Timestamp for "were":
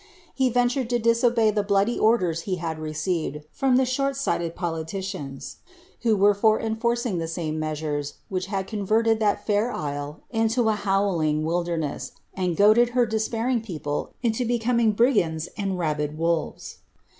6.17-6.33